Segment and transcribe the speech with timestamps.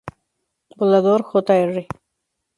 [0.77, 1.85] Volador, Jr.